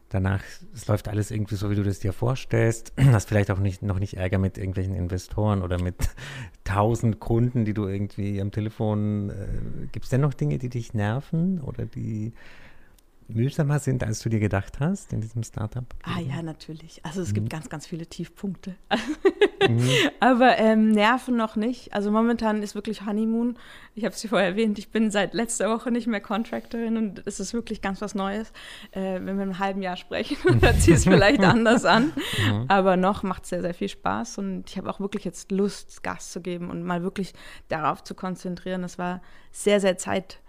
danach, 0.09 0.43
es 0.75 0.87
läuft 0.87 1.09
alles 1.09 1.31
irgendwie 1.31 1.57
so, 1.57 1.71
wie 1.71 1.75
du 1.75 1.83
das 1.83 1.99
dir 1.99 2.13
vorstellst. 2.13 2.93
Hast 3.13 3.29
vielleicht 3.29 3.51
auch 3.51 3.59
nicht, 3.59 3.83
noch 3.83 3.99
nicht 3.99 4.17
Ärger 4.17 4.39
mit 4.39 4.59
irgendwelchen 4.59 4.95
Investoren 4.95 5.63
oder 5.63 5.81
mit 5.81 5.97
tausend 6.65 7.21
Kunden, 7.21 7.65
die 7.65 7.75
du 7.75 7.87
irgendwie 7.87 8.41
am 8.41 8.51
Telefon. 8.51 9.31
Äh, 9.31 9.87
Gibt 9.93 10.05
es 10.05 10.11
dennoch 10.11 10.35
Dinge, 10.35 10.59
die 10.59 10.69
dich 10.69 10.95
nerven 10.95 11.61
oder 11.61 11.87
die 11.87 12.33
mühsamer 13.29 13.79
sind, 13.79 14.05
als 14.05 14.21
du 14.21 14.29
dir 14.29 14.41
gedacht 14.41 14.81
hast 14.81 15.13
in 15.13 15.21
diesem 15.21 15.43
Startup? 15.43 15.85
Ah 16.03 16.21
ja, 16.21 16.43
natürlich. 16.43 17.05
Also 17.05 17.21
es 17.21 17.31
mhm. 17.31 17.35
gibt 17.35 17.51
ganz, 17.51 17.69
ganz 17.69 17.87
viele 17.87 18.07
Tiefpunkte. 18.07 18.77
mhm. 19.69 19.89
Aber 20.21 20.59
ähm, 20.59 20.91
Nerven 20.91 21.37
noch 21.37 21.57
nicht. 21.57 21.93
Also 21.95 22.11
momentan 22.11 22.63
ist 22.63 22.75
wirklich 22.75 23.05
Honeymoon. 23.05 23.59
Ich 23.95 24.05
habe 24.05 24.15
es 24.15 24.21
dir 24.21 24.29
vorher 24.29 24.49
erwähnt, 24.49 24.79
ich 24.79 24.91
bin 24.91 25.11
seit 25.11 25.35
letzter 25.35 25.71
Woche 25.71 25.91
nicht 25.91 26.07
mehr 26.07 26.21
Contractorin 26.21 26.97
und 26.97 27.23
es 27.27 27.41
ist 27.41 27.55
wirklich 27.55 27.83
ganz 27.83 28.01
was 28.01 28.15
Neues. 28.15 28.53
Äh, 28.93 29.15
wenn 29.15 29.25
wir 29.25 29.33
in 29.33 29.41
einem 29.41 29.59
halben 29.59 29.83
Jahr 29.83 29.97
sprechen, 29.97 30.37
hört 30.61 30.81
sich 30.81 30.95
es 30.95 31.05
vielleicht 31.05 31.41
anders 31.41 31.85
an. 31.85 32.13
Mhm. 32.39 32.65
Aber 32.69 32.97
noch 32.97 33.23
macht 33.23 33.45
es 33.45 33.51
sehr, 33.51 33.63
sehr 33.63 33.75
viel 33.75 33.89
Spaß 33.89 34.39
und 34.39 34.71
ich 34.71 34.79
habe 34.79 34.89
auch 34.89 35.01
wirklich 35.01 35.25
jetzt 35.25 35.51
Lust, 35.51 36.03
Gas 36.03 36.31
zu 36.31 36.41
geben 36.41 36.71
und 36.71 36.83
mal 36.83 37.03
wirklich 37.03 37.33
darauf 37.69 38.05
zu 38.05 38.15
konzentrieren. 38.15 38.85
Es 38.85 38.99
war 38.99 39.21
sehr, 39.51 39.81
sehr 39.81 39.99
Zeit 39.99 40.41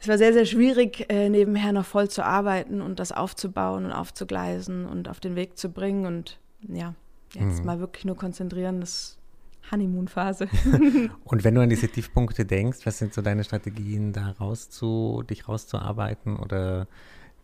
es 0.00 0.08
war 0.08 0.18
sehr, 0.18 0.32
sehr 0.32 0.44
schwierig, 0.44 1.06
äh, 1.08 1.28
nebenher 1.28 1.72
noch 1.72 1.86
voll 1.86 2.08
zu 2.08 2.24
arbeiten 2.24 2.80
und 2.80 2.98
das 2.98 3.12
aufzubauen 3.12 3.86
und 3.86 3.92
aufzugleisen 3.92 4.86
und 4.86 5.08
auf 5.08 5.20
den 5.20 5.36
Weg 5.36 5.58
zu 5.58 5.70
bringen. 5.70 6.06
Und 6.06 6.38
ja, 6.68 6.94
jetzt 7.34 7.60
mhm. 7.60 7.66
mal 7.66 7.80
wirklich 7.80 8.04
nur 8.04 8.16
konzentrieren, 8.16 8.80
das 8.80 9.18
Honeymoon-Phase. 9.70 10.48
und 11.24 11.44
wenn 11.44 11.54
du 11.54 11.60
an 11.60 11.70
diese 11.70 11.88
Tiefpunkte 11.88 12.44
denkst, 12.44 12.80
was 12.84 12.98
sind 12.98 13.14
so 13.14 13.22
deine 13.22 13.44
Strategien, 13.44 14.12
da 14.12 14.30
rauszu, 14.30 15.22
dich 15.28 15.48
rauszuarbeiten 15.48 16.36
oder 16.36 16.86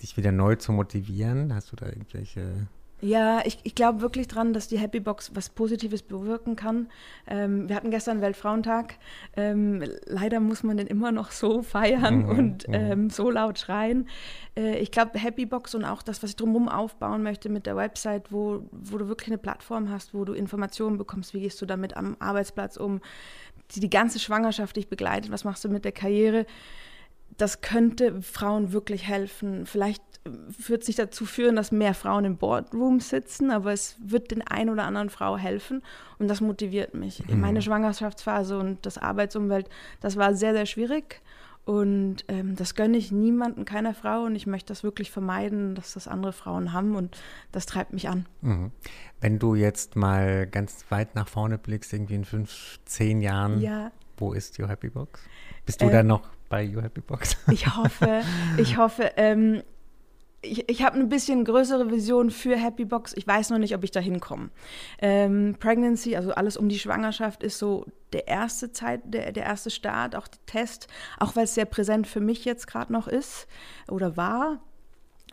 dich 0.01 0.17
wieder 0.17 0.33
neu 0.33 0.57
zu 0.57 0.73
motivieren? 0.73 1.55
Hast 1.55 1.73
du 1.73 1.77
da 1.77 1.87
irgendwelche 1.87 2.69
ja, 3.05 3.43
ich, 3.45 3.59
ich 3.65 3.75
glaube 3.75 4.01
wirklich 4.01 4.29
dran, 4.29 4.53
dass 4.53 4.69
die 4.69 4.79
Happy 4.79 5.01
Box 5.01 5.33
was 5.35 5.49
Positives 5.49 6.03
bewirken 6.03 6.55
kann. 6.55 6.89
Ähm, 7.27 7.69
wir 7.69 7.75
hatten 7.75 7.91
gestern 7.91 8.21
Weltfrauentag. 8.21 8.95
Ähm, 9.37 9.83
leider 10.07 10.39
muss 10.39 10.63
man 10.63 10.77
den 10.77 10.87
immer 10.87 11.11
noch 11.11 11.33
so 11.33 11.63
feiern 11.63 12.19
mhm, 12.23 12.29
und 12.29 12.69
mhm. 12.69 12.75
ähm, 12.75 13.11
so 13.11 13.29
laut 13.29 13.59
schreien. 13.59 14.09
Äh, 14.57 14.79
ich 14.79 14.93
glaube, 14.93 15.19
Happy 15.19 15.47
Box 15.47 15.75
und 15.75 15.85
auch 15.85 16.03
das, 16.03 16.23
was 16.23 16.31
ich 16.31 16.37
drumherum 16.37 16.69
aufbauen 16.69 17.25
möchte 17.25 17.49
mit 17.49 17.67
der 17.67 17.75
Website, 17.75 18.31
wo, 18.31 18.69
wo 18.71 18.99
du 18.99 19.09
wirklich 19.09 19.31
eine 19.31 19.39
Plattform 19.39 19.91
hast, 19.91 20.15
wo 20.15 20.25
du 20.25 20.33
Informationen 20.33 20.97
bekommst, 20.97 21.35
wie 21.35 21.41
gehst 21.41 21.61
du 21.61 21.67
damit 21.67 21.97
am 21.97 22.17
Arbeitsplatz 22.21 22.77
um, 22.77 23.01
die 23.75 23.81
die 23.81 23.91
ganze 23.91 24.21
Schwangerschaft 24.21 24.77
dich 24.77 24.89
begleitet, 24.89 25.33
was 25.33 25.43
machst 25.43 25.65
du 25.65 25.69
mit 25.69 25.85
der 25.85 25.93
Karriere. 25.93 26.47
Das 27.43 27.61
könnte 27.61 28.23
Frauen 28.23 28.73
wirklich 28.73 29.09
helfen. 29.09 29.67
Vielleicht 29.67 30.01
wird 30.25 30.85
sich 30.85 30.95
dazu 30.95 31.27
führen, 31.27 31.57
dass 31.57 31.73
mehr 31.73 31.93
Frauen 31.93 32.25
im 32.25 32.37
Boardroom 32.37 33.01
sitzen, 33.01 33.51
aber 33.51 33.73
es 33.73 33.97
wird 33.99 34.31
den 34.31 34.43
ein 34.43 34.71
oder 34.71 34.85
anderen 34.85 35.11
Frau 35.11 35.37
helfen 35.37 35.83
und 36.21 36.29
das 36.29 36.41
motiviert 36.41 36.95
mich. 36.95 37.27
Mhm. 37.27 37.41
Meine 37.41 37.61
Schwangerschaftsphase 37.61 38.57
und 38.57 38.87
das 38.87 38.97
Arbeitsumwelt, 38.97 39.69
das 40.01 40.17
war 40.17 40.37
sehr, 40.37 40.53
sehr 40.53 40.67
schwierig 40.67 41.21
und 41.65 42.19
ähm, 42.29 42.55
das 42.55 42.77
gönne 42.77 42.97
ich 42.97 43.11
niemandem, 43.11 43.65
keiner 43.65 43.93
Frau 43.93 44.23
und 44.23 44.37
ich 44.37 44.47
möchte 44.47 44.69
das 44.69 44.85
wirklich 44.85 45.11
vermeiden, 45.11 45.75
dass 45.75 45.95
das 45.95 46.07
andere 46.07 46.33
Frauen 46.33 46.73
haben 46.73 46.95
und 46.95 47.21
das 47.51 47.67
treibt 47.67 47.93
mich 47.93 48.09
an. 48.09 48.27
Mhm. 48.43 48.71
Wenn 49.21 49.41
du 49.41 49.57
jetzt 49.57 49.97
mal 49.97 50.47
ganz 50.47 50.85
weit 50.91 51.17
nach 51.17 51.27
vorne 51.27 51.59
blickst, 51.59 51.93
irgendwie 51.93 52.15
in 52.15 52.25
fünf, 52.25 52.79
zehn 52.85 53.21
Jahren, 53.21 53.61
ja. 53.61 53.91
wo 54.17 54.33
ist 54.33 54.61
Your 54.61 54.69
Happy 54.69 54.91
Box? 54.91 55.21
Bist 55.67 55.81
du 55.81 55.87
äh, 55.87 55.91
da 55.91 56.03
noch 56.05 56.23
bei 56.53 56.69
Your 56.69 56.83
Happy 56.83 57.01
Box? 57.01 57.35
Ich 57.51 57.67
hoffe, 57.75 58.21
ich 58.59 58.77
hoffe, 58.77 59.13
ähm, 59.17 59.63
ich, 60.43 60.69
ich 60.69 60.83
habe 60.83 60.99
ein 60.99 61.09
bisschen 61.09 61.47
größere 61.47 61.91
Vision 61.91 62.31
für 62.31 62.57
Happy 62.57 62.85
Box. 62.85 63.15
Ich 63.17 63.27
weiß 63.27 63.49
noch 63.51 63.59
nicht, 63.59 63.75
ob 63.75 63.83
ich 63.85 63.91
da 63.91 64.01
hinkomme. 64.01 64.51
Ähm, 64.99 65.57
Pregnancy, 65.59 66.15
also 66.15 66.33
alles 66.33 66.59
um 66.59 66.69
die 66.69 66.79
Schwangerschaft, 66.79 67.43
ist 67.43 67.59
so 67.59 67.87
der 68.13 68.29
erste 68.29 68.71
Zeit, 68.71 69.01
der, 69.05 69.33
der 69.33 69.45
erste 69.45 69.71
Start, 69.71 70.15
auch 70.15 70.29
der 70.29 70.45
Test, 70.45 70.89
auch 71.19 71.37
weil 71.37 71.45
es 71.45 71.55
sehr 71.55 71.65
präsent 71.65 72.07
für 72.07 72.21
mich 72.21 72.45
jetzt 72.45 72.67
gerade 72.67 72.93
noch 72.93 73.09
ist 73.09 73.47
oder 73.89 74.19
war. 74.19 74.61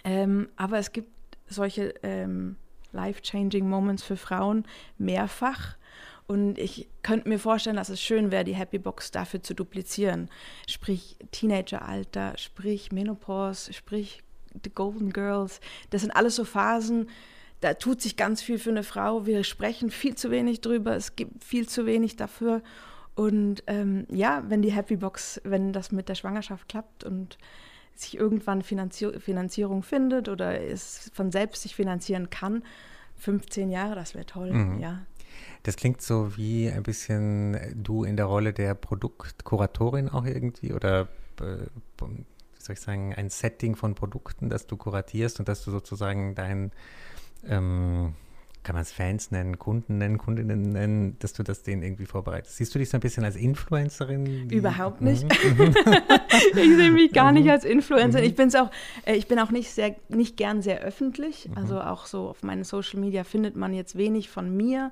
Ähm, 0.05 0.47
aber 0.55 0.77
es 0.77 0.93
gibt 0.93 1.11
solche 1.47 1.95
ähm, 2.01 2.55
life-changing 2.93 3.67
Moments 3.67 4.03
für 4.03 4.15
Frauen 4.15 4.63
mehrfach. 4.97 5.75
Und 6.29 6.59
ich 6.59 6.87
könnte 7.01 7.27
mir 7.27 7.39
vorstellen, 7.39 7.77
dass 7.77 7.89
es 7.89 7.99
schön 7.99 8.29
wäre, 8.29 8.43
die 8.43 8.53
Happy 8.53 8.77
Box 8.77 9.09
dafür 9.09 9.41
zu 9.41 9.55
duplizieren. 9.55 10.29
Sprich 10.67 11.17
Teenageralter, 11.31 12.37
sprich 12.37 12.91
Menopause, 12.91 13.73
sprich 13.73 14.21
The 14.63 14.69
Golden 14.69 15.11
Girls. 15.11 15.59
Das 15.89 16.01
sind 16.01 16.11
alles 16.11 16.35
so 16.35 16.45
Phasen, 16.45 17.07
da 17.61 17.73
tut 17.73 17.99
sich 18.03 18.15
ganz 18.15 18.43
viel 18.43 18.59
für 18.59 18.69
eine 18.69 18.83
Frau. 18.83 19.25
Wir 19.25 19.43
sprechen 19.43 19.89
viel 19.89 20.13
zu 20.13 20.29
wenig 20.29 20.61
drüber. 20.61 20.95
Es 20.95 21.15
gibt 21.15 21.43
viel 21.43 21.67
zu 21.67 21.87
wenig 21.87 22.15
dafür. 22.15 22.61
Und 23.15 23.63
ähm, 23.65 24.05
ja, 24.11 24.43
wenn 24.47 24.61
die 24.61 24.71
Happy 24.71 24.97
Box, 24.97 25.41
wenn 25.43 25.73
das 25.73 25.91
mit 25.91 26.09
der 26.09 26.15
Schwangerschaft 26.15 26.69
klappt 26.69 27.03
und 27.03 27.39
sich 27.95 28.15
irgendwann 28.15 28.61
Finanzier 28.61 29.19
Finanzierung 29.19 29.81
findet 29.81 30.29
oder 30.29 30.61
es 30.61 31.09
von 31.11 31.31
selbst 31.31 31.63
sich 31.63 31.73
finanzieren 31.73 32.29
kann, 32.29 32.61
15 33.15 33.71
Jahre, 33.71 33.95
das 33.95 34.13
wäre 34.13 34.27
toll, 34.27 34.53
mhm. 34.53 34.79
ja. 34.79 35.01
Das 35.63 35.75
klingt 35.75 36.01
so 36.01 36.37
wie 36.37 36.69
ein 36.69 36.83
bisschen 36.83 37.57
du 37.75 38.03
in 38.03 38.15
der 38.17 38.25
Rolle 38.25 38.53
der 38.53 38.75
Produktkuratorin 38.75 40.09
auch 40.09 40.25
irgendwie 40.25 40.73
oder 40.73 41.09
äh, 41.41 41.67
soll 42.57 42.73
ich 42.73 42.81
sagen, 42.81 43.13
ein 43.15 43.29
Setting 43.29 43.75
von 43.75 43.95
Produkten, 43.95 44.49
das 44.49 44.67
du 44.67 44.77
kuratierst 44.77 45.39
und 45.39 45.47
dass 45.49 45.63
du 45.63 45.71
sozusagen 45.71 46.35
dein, 46.35 46.71
ähm, 47.47 48.13
kann 48.69 48.75
man 48.75 48.83
es 48.83 48.91
Fans 48.91 49.31
nennen, 49.31 49.57
Kunden 49.57 49.97
nennen, 49.97 50.19
Kundinnen 50.19 50.61
nennen, 50.61 51.17
dass 51.17 51.33
du 51.33 51.41
das 51.41 51.63
denen 51.63 51.81
irgendwie 51.81 52.05
vorbereitest. 52.05 52.57
Siehst 52.57 52.75
du 52.75 52.77
dich 52.77 52.91
so 52.91 52.97
ein 52.97 52.99
bisschen 52.99 53.23
als 53.23 53.35
Influencerin? 53.35 54.47
Überhaupt 54.51 55.01
nicht. 55.01 55.23
Mhm. 55.23 55.73
ich 56.55 56.75
sehe 56.75 56.91
mich 56.91 57.11
gar 57.11 57.31
nicht 57.31 57.45
mhm. 57.45 57.49
als 57.49 57.65
Influencerin. 57.65 58.27
Ich 58.27 58.35
bin 58.35 58.55
auch, 58.55 58.69
äh, 59.07 59.15
ich 59.15 59.27
bin 59.27 59.39
auch 59.39 59.49
nicht 59.49 59.71
sehr, 59.71 59.95
nicht 60.09 60.37
gern 60.37 60.61
sehr 60.61 60.81
öffentlich. 60.81 61.49
Mhm. 61.49 61.57
Also 61.57 61.81
auch 61.81 62.05
so 62.05 62.29
auf 62.29 62.43
meinen 62.43 62.63
Social 62.63 62.99
Media 62.99 63.23
findet 63.23 63.55
man 63.55 63.73
jetzt 63.73 63.97
wenig 63.97 64.29
von 64.29 64.55
mir. 64.55 64.91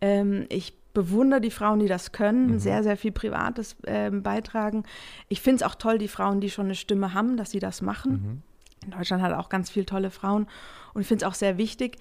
Ähm, 0.00 0.46
ich 0.48 0.78
bewundere 0.94 1.40
die 1.40 1.50
Frauen, 1.50 1.80
die 1.80 1.88
das 1.88 2.12
können, 2.12 2.52
mhm. 2.52 2.58
sehr, 2.60 2.84
sehr 2.84 2.96
viel 2.96 3.10
Privates 3.10 3.74
äh, 3.82 4.08
beitragen. 4.12 4.84
Ich 5.28 5.40
finde 5.40 5.64
es 5.64 5.68
auch 5.68 5.74
toll, 5.74 5.98
die 5.98 6.06
Frauen, 6.06 6.40
die 6.40 6.48
schon 6.48 6.66
eine 6.66 6.76
Stimme 6.76 7.12
haben, 7.12 7.36
dass 7.36 7.50
sie 7.50 7.58
das 7.58 7.82
machen. 7.82 8.12
Mhm. 8.12 8.42
In 8.84 8.90
Deutschland 8.92 9.20
hat 9.20 9.32
auch 9.32 9.48
ganz 9.48 9.68
viele 9.68 9.84
tolle 9.84 10.12
Frauen 10.12 10.46
und 10.94 11.00
ich 11.00 11.08
finde 11.08 11.24
es 11.24 11.28
auch 11.28 11.34
sehr 11.34 11.58
wichtig. 11.58 11.98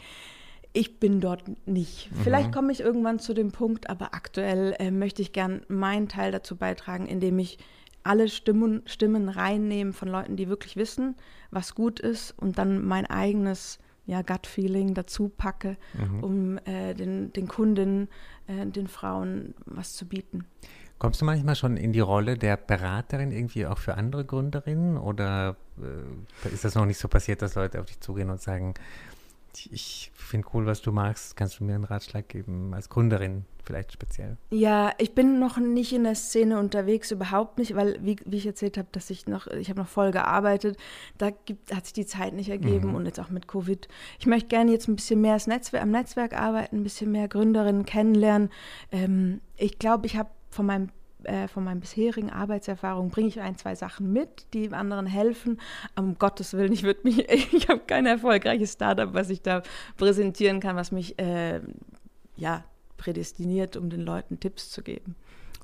Ich 0.76 1.00
bin 1.00 1.22
dort 1.22 1.44
nicht. 1.66 2.12
Mhm. 2.12 2.16
Vielleicht 2.18 2.52
komme 2.52 2.74
ich 2.74 2.82
irgendwann 2.82 3.18
zu 3.18 3.34
dem 3.34 3.54
Punkt, 3.54 3.90
aber 3.90 4.14
aktuell 4.14 4.76
äh, 4.78 4.92
möchte 4.92 5.22
ich 5.22 5.32
gern 5.32 5.62
meinen 5.70 6.10
Teil 6.10 6.34
dazu 6.34 6.58
beitragen, 6.58 7.08
indem 7.08 7.40
ich 7.40 7.58
alle 8.04 8.28
Stimmen, 8.28 8.82
Stimmen 8.86 9.30
reinnehme 9.30 9.94
von 9.94 10.10
Leuten, 10.10 10.36
die 10.36 10.50
wirklich 10.50 10.76
wissen, 10.76 11.16
was 11.50 11.76
gut 11.76 12.02
ist 12.02 12.38
und 12.38 12.58
dann 12.58 12.84
mein 12.84 13.06
eigenes 13.06 13.80
ja, 14.06 14.22
Gut-Feeling 14.22 14.94
dazu 14.94 15.30
packe, 15.30 15.78
mhm. 15.94 16.24
um 16.24 16.58
äh, 16.66 16.94
den, 16.94 17.32
den 17.32 17.48
Kunden, 17.48 18.10
äh, 18.48 18.66
den 18.66 18.88
Frauen 18.88 19.56
was 19.66 19.94
zu 19.94 20.06
bieten. 20.06 20.46
Kommst 21.00 21.22
du 21.22 21.26
manchmal 21.26 21.56
schon 21.56 21.78
in 21.78 21.94
die 21.94 22.02
Rolle 22.02 22.38
der 22.38 22.58
Beraterin 22.58 23.32
irgendwie 23.32 23.66
auch 23.66 23.78
für 23.78 23.96
andere 23.96 24.26
Gründerinnen 24.26 24.98
oder 24.98 25.56
äh, 25.82 26.54
ist 26.54 26.66
das 26.66 26.76
noch 26.76 26.86
nicht 26.86 27.00
so 27.00 27.08
passiert, 27.08 27.42
dass 27.42 27.56
Leute 27.56 27.80
auf 27.80 27.86
dich 27.86 28.02
zugehen 28.02 28.30
und 28.30 28.42
sagen, 28.42 28.74
ich 29.72 30.12
finde 30.14 30.48
cool, 30.54 30.66
was 30.66 30.82
du 30.82 30.92
machst. 30.92 31.36
Kannst 31.36 31.60
du 31.60 31.64
mir 31.64 31.76
einen 31.76 31.84
Ratschlag 31.84 32.28
geben 32.30 32.74
als 32.74 32.90
Gründerin 32.90 33.46
vielleicht 33.64 33.92
speziell? 33.92 34.38
Ja, 34.52 34.92
ich 34.98 35.14
bin 35.14 35.40
noch 35.40 35.58
nicht 35.58 35.94
in 35.94 36.04
der 36.04 36.16
Szene 36.16 36.60
unterwegs, 36.60 37.12
überhaupt 37.12 37.58
nicht, 37.58 37.76
weil, 37.76 37.98
wie, 38.02 38.18
wie 38.26 38.38
ich 38.38 38.46
erzählt 38.46 38.78
habe, 38.78 38.88
dass 38.92 39.10
ich 39.10 39.28
noch, 39.28 39.48
ich 39.48 39.70
habe 39.70 39.80
noch 39.80 39.88
voll 39.88 40.12
gearbeitet. 40.12 40.78
Da 41.18 41.32
gibt, 41.32 41.74
hat 41.76 41.86
sich 41.86 41.94
die 41.94 42.06
Zeit 42.06 42.34
nicht 42.34 42.50
ergeben 42.50 42.90
mhm. 42.90 42.96
und 42.96 43.06
jetzt 43.06 43.20
auch 43.20 43.30
mit 43.30 43.48
Covid. 43.48 43.88
Ich 44.20 44.26
möchte 44.26 44.48
gerne 44.48 44.72
jetzt 44.72 44.88
ein 44.88 44.96
bisschen 44.96 45.22
mehr 45.22 45.40
Netzwerk, 45.46 45.84
am 45.84 45.92
Netzwerk 45.92 46.34
arbeiten, 46.34 46.78
ein 46.78 46.84
bisschen 46.84 47.12
mehr 47.12 47.28
Gründerinnen 47.28 47.86
kennenlernen. 47.86 48.50
Ähm, 48.92 49.42
ich 49.58 49.80
glaube, 49.80 50.06
ich 50.06 50.18
habe 50.18 50.30
von 50.50 50.66
meinem 50.66 50.90
äh, 51.26 51.48
von 51.48 51.64
meinen 51.64 51.80
bisherigen 51.80 52.30
Arbeitserfahrungen 52.30 53.12
bringe 53.12 53.28
ich 53.28 53.40
ein, 53.40 53.58
zwei 53.58 53.76
Sachen 53.76 54.12
mit, 54.12 54.48
die 54.54 54.72
anderen 54.72 55.06
helfen. 55.06 55.60
Um 55.96 56.18
Gottes 56.18 56.54
Willen, 56.54 56.74
ich 56.74 56.84
würde 56.84 57.02
mich, 57.04 57.30
ich 57.54 57.68
habe 57.68 57.82
kein 57.86 58.06
erfolgreiches 58.06 58.74
Startup, 58.74 59.14
was 59.14 59.30
ich 59.30 59.42
da 59.42 59.64
präsentieren 59.98 60.60
kann, 60.60 60.76
was 60.76 60.92
mich 60.92 61.20
äh, 61.20 61.62
ja 62.36 62.64
prädestiniert, 62.98 63.78
um 63.78 63.90
den 63.90 64.02
Leuten 64.02 64.40
Tipps 64.40 64.72
zu 64.72 64.82
geben. 64.82 65.16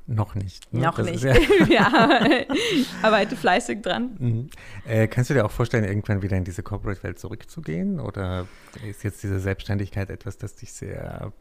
Noch 0.08 0.36
nicht. 0.36 0.74
Ne? 0.74 0.82
Noch 0.82 0.96
das 0.96 1.06
nicht. 1.06 1.24
Ja, 1.24 1.36
ja 1.70 2.46
arbeite 3.02 3.36
fleißig 3.36 3.82
dran. 3.82 4.16
Mhm. 4.20 4.50
Äh, 4.86 5.08
kannst 5.08 5.30
du 5.30 5.34
dir 5.34 5.46
auch 5.46 5.52
vorstellen, 5.52 5.84
irgendwann 5.84 6.22
wieder 6.22 6.38
in 6.38 6.44
diese 6.44 6.64
Corporate-Welt 6.64 7.20
zurückzugehen? 7.20 8.00
Oder 8.00 8.48
ist 8.88 9.04
jetzt 9.04 9.24
diese 9.24 9.40
Selbstständigkeit 9.40 10.10
etwas, 10.10 10.38
das 10.38 10.56
dich 10.56 10.74
sehr, 10.74 11.32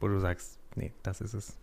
wo 0.00 0.08
du 0.08 0.18
sagst, 0.18 0.58
nee, 0.74 0.92
das 1.02 1.20
ist 1.20 1.34
es? 1.34 1.56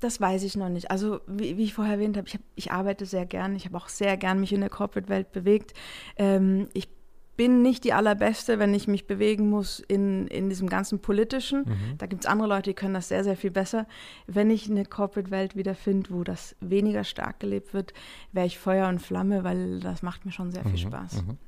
Das 0.00 0.20
weiß 0.20 0.42
ich 0.44 0.56
noch 0.56 0.68
nicht. 0.68 0.90
Also 0.90 1.20
wie, 1.26 1.56
wie 1.56 1.64
ich 1.64 1.74
vorher 1.74 1.94
erwähnt 1.94 2.16
habe, 2.16 2.28
ich, 2.28 2.34
hab, 2.34 2.42
ich 2.54 2.72
arbeite 2.72 3.06
sehr 3.06 3.26
gern. 3.26 3.54
Ich 3.54 3.66
habe 3.66 3.76
auch 3.76 3.88
sehr 3.88 4.16
gern 4.16 4.40
mich 4.40 4.52
in 4.52 4.60
der 4.60 4.70
Corporate-Welt 4.70 5.32
bewegt. 5.32 5.74
Ähm, 6.16 6.68
ich 6.72 6.88
bin 7.36 7.62
nicht 7.62 7.84
die 7.84 7.92
allerbeste, 7.92 8.58
wenn 8.58 8.74
ich 8.74 8.88
mich 8.88 9.06
bewegen 9.06 9.48
muss 9.48 9.80
in, 9.80 10.26
in 10.28 10.48
diesem 10.48 10.68
ganzen 10.68 11.00
politischen. 11.00 11.60
Mhm. 11.60 11.98
Da 11.98 12.06
gibt 12.06 12.24
es 12.24 12.30
andere 12.30 12.48
Leute, 12.48 12.70
die 12.70 12.74
können 12.74 12.94
das 12.94 13.08
sehr, 13.08 13.24
sehr 13.24 13.36
viel 13.36 13.50
besser. 13.50 13.86
Wenn 14.26 14.50
ich 14.50 14.70
eine 14.70 14.84
Corporate-Welt 14.84 15.56
wiederfinde, 15.56 16.10
wo 16.10 16.24
das 16.24 16.54
weniger 16.60 17.04
stark 17.04 17.40
gelebt 17.40 17.72
wird, 17.74 17.94
wäre 18.32 18.46
ich 18.46 18.58
Feuer 18.58 18.88
und 18.88 19.00
Flamme, 19.00 19.44
weil 19.44 19.80
das 19.80 20.02
macht 20.02 20.26
mir 20.26 20.32
schon 20.32 20.52
sehr 20.52 20.62
viel 20.62 20.72
mhm. 20.72 20.76
Spaß. 20.76 21.22
Mhm. 21.22 21.38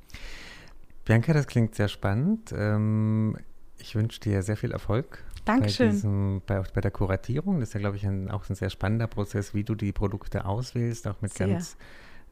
Bianca, 1.04 1.34
das 1.34 1.46
klingt 1.46 1.74
sehr 1.74 1.88
spannend. 1.88 2.52
Ähm, 2.56 3.36
ich 3.84 3.94
wünsche 3.94 4.20
dir 4.20 4.42
sehr 4.42 4.56
viel 4.56 4.72
Erfolg 4.72 5.22
Dankeschön. 5.44 5.88
Bei, 5.88 5.92
diesem, 5.92 6.42
bei, 6.46 6.62
bei, 6.74 6.80
der 6.80 6.90
Kuratierung. 6.90 7.60
Das 7.60 7.68
ist 7.68 7.74
ja, 7.74 7.80
glaube 7.80 7.96
ich, 7.96 8.06
ein, 8.06 8.30
auch 8.30 8.48
ein 8.48 8.54
sehr 8.54 8.70
spannender 8.70 9.06
Prozess, 9.06 9.52
wie 9.52 9.62
du 9.62 9.74
die 9.74 9.92
Produkte 9.92 10.46
auswählst, 10.46 11.06
auch 11.06 11.20
mit 11.20 11.34
sehr. 11.34 11.48
ganz 11.48 11.76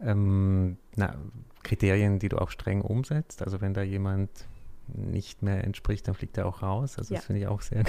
ähm, 0.00 0.78
na, 0.96 1.14
Kriterien, 1.62 2.18
die 2.18 2.30
du 2.30 2.38
auch 2.38 2.50
streng 2.50 2.80
umsetzt. 2.80 3.42
Also 3.42 3.60
wenn 3.60 3.74
da 3.74 3.82
jemand 3.82 4.30
nicht 4.88 5.42
mehr 5.42 5.62
entspricht, 5.62 6.08
dann 6.08 6.14
fliegt 6.14 6.38
er 6.38 6.46
auch 6.46 6.62
raus. 6.62 6.98
Also 6.98 7.12
ja. 7.12 7.18
das 7.18 7.26
finde 7.26 7.42
ich 7.42 7.46
auch 7.46 7.60
sehr 7.60 7.84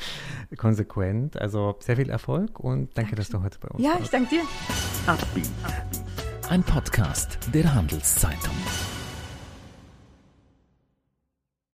konsequent. 0.56 1.36
Also 1.36 1.76
sehr 1.80 1.96
viel 1.96 2.08
Erfolg 2.08 2.60
und 2.60 2.96
danke, 2.96 3.16
Dankeschön. 3.16 3.16
dass 3.16 3.28
du 3.30 3.42
heute 3.42 3.58
bei 3.58 3.68
uns 3.68 3.84
ja, 3.84 3.90
warst. 3.90 4.12
Ja, 4.12 4.20
ich 4.20 4.28
danke 4.30 4.30
dir. 4.30 6.48
ein 6.48 6.62
Podcast 6.62 7.36
der 7.52 7.74
Handelszeitung. 7.74 8.54